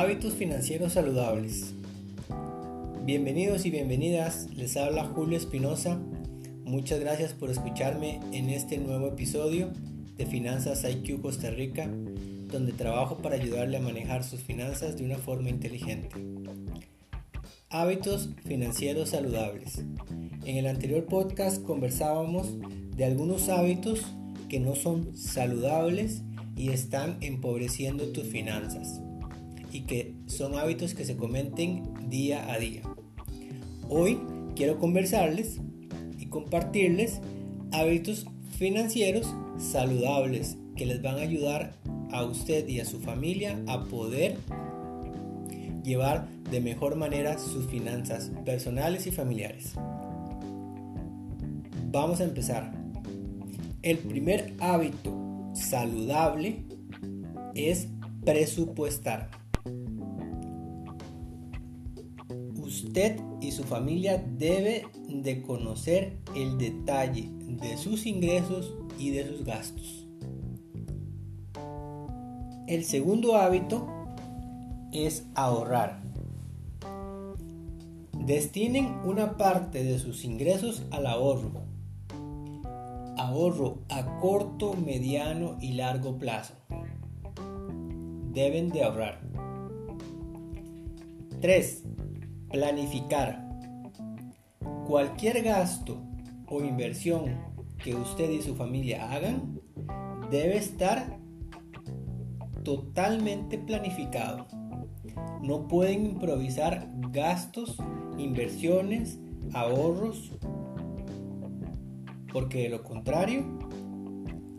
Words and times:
Hábitos 0.00 0.32
financieros 0.32 0.94
saludables. 0.94 1.74
Bienvenidos 3.04 3.66
y 3.66 3.70
bienvenidas, 3.70 4.48
les 4.56 4.78
habla 4.78 5.04
Julio 5.04 5.36
Espinosa. 5.36 6.00
Muchas 6.64 7.00
gracias 7.00 7.34
por 7.34 7.50
escucharme 7.50 8.18
en 8.32 8.48
este 8.48 8.78
nuevo 8.78 9.08
episodio 9.08 9.70
de 10.16 10.24
Finanzas 10.24 10.86
IQ 10.90 11.20
Costa 11.20 11.50
Rica, 11.50 11.86
donde 12.50 12.72
trabajo 12.72 13.18
para 13.18 13.34
ayudarle 13.34 13.76
a 13.76 13.80
manejar 13.80 14.24
sus 14.24 14.40
finanzas 14.40 14.96
de 14.96 15.04
una 15.04 15.18
forma 15.18 15.50
inteligente. 15.50 16.08
Hábitos 17.68 18.30
financieros 18.46 19.10
saludables. 19.10 19.84
En 20.46 20.56
el 20.56 20.66
anterior 20.66 21.04
podcast 21.04 21.62
conversábamos 21.62 22.54
de 22.96 23.04
algunos 23.04 23.50
hábitos 23.50 24.06
que 24.48 24.60
no 24.60 24.76
son 24.76 25.14
saludables 25.14 26.22
y 26.56 26.70
están 26.70 27.18
empobreciendo 27.20 28.12
tus 28.12 28.24
finanzas 28.24 29.02
y 29.72 29.82
que 29.82 30.14
son 30.26 30.56
hábitos 30.56 30.94
que 30.94 31.04
se 31.04 31.16
comenten 31.16 31.82
día 32.08 32.52
a 32.52 32.58
día. 32.58 32.82
Hoy 33.88 34.20
quiero 34.56 34.78
conversarles 34.78 35.60
y 36.18 36.26
compartirles 36.26 37.20
hábitos 37.72 38.26
financieros 38.58 39.32
saludables 39.58 40.56
que 40.76 40.86
les 40.86 41.02
van 41.02 41.16
a 41.16 41.22
ayudar 41.22 41.74
a 42.12 42.24
usted 42.24 42.66
y 42.68 42.80
a 42.80 42.84
su 42.84 43.00
familia 43.00 43.58
a 43.66 43.84
poder 43.84 44.36
llevar 45.82 46.28
de 46.50 46.60
mejor 46.60 46.96
manera 46.96 47.38
sus 47.38 47.66
finanzas 47.66 48.30
personales 48.44 49.06
y 49.06 49.12
familiares. 49.12 49.74
Vamos 51.90 52.20
a 52.20 52.24
empezar. 52.24 52.72
El 53.82 53.98
primer 53.98 54.54
hábito 54.60 55.50
saludable 55.54 56.64
es 57.54 57.88
presupuestar. 58.24 59.39
Usted 62.90 63.20
y 63.40 63.52
su 63.52 63.62
familia 63.62 64.20
debe 64.36 64.84
de 65.08 65.42
conocer 65.42 66.16
el 66.34 66.58
detalle 66.58 67.30
de 67.46 67.76
sus 67.76 68.04
ingresos 68.04 68.74
y 68.98 69.10
de 69.10 69.28
sus 69.28 69.44
gastos. 69.44 70.08
El 72.66 72.84
segundo 72.84 73.36
hábito 73.36 73.86
es 74.92 75.24
ahorrar. 75.36 76.02
Destinen 78.18 78.86
una 79.04 79.36
parte 79.36 79.84
de 79.84 80.00
sus 80.00 80.24
ingresos 80.24 80.82
al 80.90 81.06
ahorro. 81.06 81.62
Ahorro 83.16 83.78
a 83.88 84.18
corto, 84.18 84.74
mediano 84.74 85.58
y 85.60 85.74
largo 85.74 86.18
plazo. 86.18 86.54
Deben 88.32 88.70
de 88.70 88.82
ahorrar. 88.82 89.20
3. 91.40 91.84
Planificar. 92.50 93.48
Cualquier 94.86 95.42
gasto 95.42 96.02
o 96.48 96.62
inversión 96.64 97.36
que 97.82 97.94
usted 97.94 98.28
y 98.30 98.42
su 98.42 98.56
familia 98.56 99.12
hagan 99.12 99.60
debe 100.30 100.56
estar 100.56 101.18
totalmente 102.64 103.56
planificado. 103.56 104.46
No 105.42 105.68
pueden 105.68 106.06
improvisar 106.06 106.90
gastos, 107.12 107.78
inversiones, 108.18 109.20
ahorros, 109.54 110.32
porque 112.32 112.64
de 112.64 112.68
lo 112.70 112.82
contrario 112.82 113.44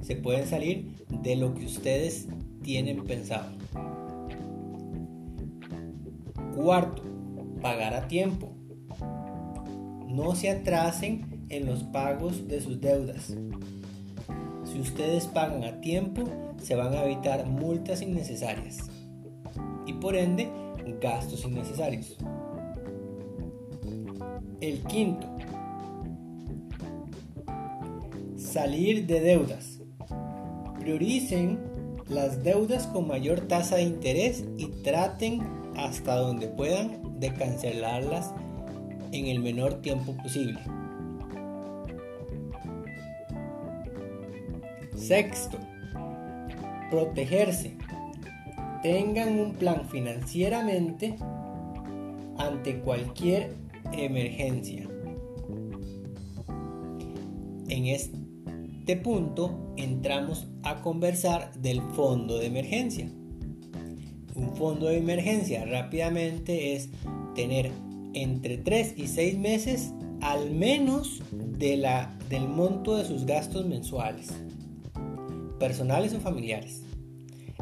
se 0.00 0.14
pueden 0.16 0.46
salir 0.46 1.04
de 1.22 1.34
lo 1.34 1.54
que 1.54 1.66
ustedes 1.66 2.28
tienen 2.62 3.04
pensado. 3.04 3.50
Cuarto, 6.54 7.09
pagar 7.60 7.94
a 7.94 8.08
tiempo. 8.08 8.52
No 10.06 10.34
se 10.34 10.50
atrasen 10.50 11.46
en 11.48 11.66
los 11.66 11.82
pagos 11.84 12.48
de 12.48 12.60
sus 12.60 12.80
deudas. 12.80 13.34
Si 14.64 14.80
ustedes 14.80 15.26
pagan 15.26 15.64
a 15.64 15.80
tiempo, 15.80 16.24
se 16.62 16.74
van 16.74 16.94
a 16.94 17.04
evitar 17.04 17.46
multas 17.46 18.02
innecesarias 18.02 18.90
y 19.86 19.94
por 19.94 20.14
ende 20.14 20.48
gastos 21.00 21.44
innecesarios. 21.44 22.16
El 24.60 24.80
quinto, 24.82 25.26
salir 28.36 29.06
de 29.06 29.20
deudas. 29.20 29.80
Prioricen 30.78 31.58
las 32.08 32.42
deudas 32.42 32.86
con 32.86 33.06
mayor 33.06 33.40
tasa 33.42 33.76
de 33.76 33.82
interés 33.82 34.44
y 34.58 34.66
traten 34.82 35.40
hasta 35.76 36.16
donde 36.16 36.48
puedan 36.48 37.09
de 37.20 37.32
cancelarlas 37.32 38.32
en 39.12 39.26
el 39.26 39.40
menor 39.40 39.82
tiempo 39.82 40.16
posible. 40.16 40.58
Sexto, 44.96 45.58
protegerse. 46.90 47.76
Tengan 48.82 49.38
un 49.38 49.52
plan 49.54 49.88
financieramente 49.88 51.16
ante 52.38 52.80
cualquier 52.80 53.54
emergencia. 53.92 54.88
En 57.68 57.86
este 57.86 58.96
punto 58.96 59.74
entramos 59.76 60.48
a 60.62 60.80
conversar 60.80 61.52
del 61.54 61.82
fondo 61.92 62.38
de 62.38 62.46
emergencia. 62.46 63.10
Un 64.40 64.56
fondo 64.56 64.86
de 64.86 64.96
emergencia 64.96 65.66
rápidamente 65.66 66.74
es 66.74 66.88
tener 67.34 67.70
entre 68.14 68.56
3 68.56 68.94
y 68.96 69.06
6 69.06 69.38
meses 69.38 69.92
al 70.22 70.50
menos 70.50 71.22
de 71.30 71.76
la, 71.76 72.16
del 72.30 72.48
monto 72.48 72.96
de 72.96 73.04
sus 73.04 73.26
gastos 73.26 73.66
mensuales, 73.66 74.30
personales 75.58 76.14
o 76.14 76.20
familiares. 76.20 76.82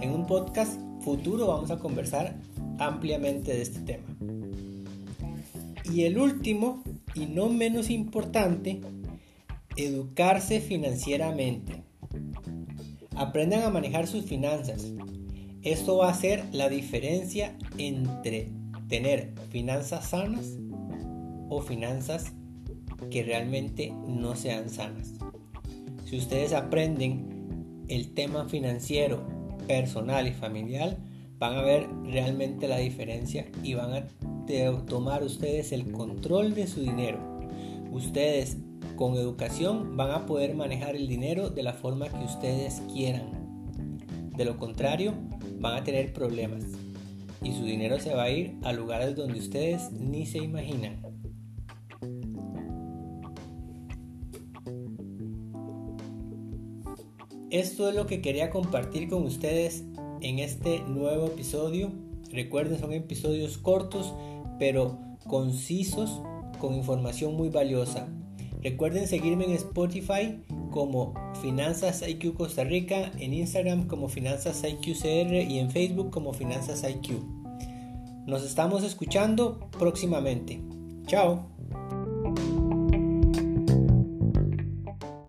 En 0.00 0.10
un 0.10 0.26
podcast 0.26 0.80
futuro 1.00 1.46
vamos 1.46 1.70
a 1.70 1.78
conversar 1.78 2.36
ampliamente 2.78 3.52
de 3.52 3.62
este 3.62 3.80
tema. 3.80 4.04
Y 5.92 6.02
el 6.02 6.18
último, 6.18 6.82
y 7.14 7.26
no 7.26 7.48
menos 7.50 7.88
importante, 7.88 8.80
educarse 9.76 10.60
financieramente. 10.60 11.84
Aprendan 13.14 13.62
a 13.62 13.70
manejar 13.70 14.08
sus 14.08 14.24
finanzas. 14.24 14.92
Esto 15.64 15.96
va 15.96 16.10
a 16.10 16.14
ser 16.14 16.44
la 16.52 16.68
diferencia 16.68 17.56
entre 17.78 18.50
tener 18.88 19.32
finanzas 19.48 20.10
sanas 20.10 20.58
o 21.48 21.62
finanzas 21.62 22.34
que 23.10 23.22
realmente 23.22 23.90
no 24.06 24.36
sean 24.36 24.68
sanas. 24.68 25.14
Si 26.04 26.18
ustedes 26.18 26.52
aprenden 26.52 27.86
el 27.88 28.12
tema 28.12 28.46
financiero, 28.46 29.26
personal 29.66 30.28
y 30.28 30.32
familiar, 30.32 30.98
van 31.38 31.54
a 31.54 31.62
ver 31.62 31.88
realmente 32.04 32.68
la 32.68 32.76
diferencia 32.76 33.46
y 33.62 33.72
van 33.72 33.94
a 33.94 34.06
tomar 34.84 35.22
ustedes 35.22 35.72
el 35.72 35.90
control 35.92 36.54
de 36.54 36.66
su 36.66 36.82
dinero. 36.82 37.18
Ustedes 37.90 38.58
con 38.96 39.14
educación 39.14 39.96
van 39.96 40.10
a 40.10 40.26
poder 40.26 40.54
manejar 40.54 40.94
el 40.94 41.08
dinero 41.08 41.48
de 41.48 41.62
la 41.62 41.72
forma 41.72 42.10
que 42.10 42.22
ustedes 42.22 42.82
quieran. 42.92 43.43
De 44.36 44.44
lo 44.44 44.56
contrario, 44.56 45.14
van 45.58 45.78
a 45.78 45.84
tener 45.84 46.12
problemas 46.12 46.64
y 47.42 47.52
su 47.52 47.64
dinero 47.64 48.00
se 48.00 48.14
va 48.14 48.24
a 48.24 48.30
ir 48.30 48.56
a 48.62 48.72
lugares 48.72 49.14
donde 49.14 49.38
ustedes 49.38 49.92
ni 49.92 50.26
se 50.26 50.38
imaginan. 50.38 51.02
Esto 57.50 57.88
es 57.88 57.94
lo 57.94 58.06
que 58.06 58.20
quería 58.20 58.50
compartir 58.50 59.08
con 59.08 59.22
ustedes 59.22 59.84
en 60.20 60.40
este 60.40 60.80
nuevo 60.88 61.26
episodio. 61.26 61.92
Recuerden, 62.32 62.80
son 62.80 62.92
episodios 62.92 63.58
cortos 63.58 64.12
pero 64.58 64.98
concisos 65.26 66.20
con 66.58 66.74
información 66.74 67.34
muy 67.34 67.48
valiosa. 67.50 68.08
Recuerden 68.62 69.06
seguirme 69.06 69.44
en 69.44 69.52
Spotify 69.52 70.40
como 70.74 71.14
Finanzas 71.40 72.02
IQ 72.02 72.34
Costa 72.34 72.64
Rica, 72.64 73.12
en 73.20 73.32
Instagram 73.32 73.86
como 73.86 74.08
Finanzas 74.08 74.64
IQ 74.64 74.98
CR 75.00 75.32
y 75.32 75.60
en 75.60 75.70
Facebook 75.70 76.10
como 76.10 76.32
Finanzas 76.32 76.82
IQ. 76.82 77.22
Nos 78.26 78.42
estamos 78.42 78.82
escuchando 78.82 79.70
próximamente. 79.78 80.60
Chao. 81.06 81.53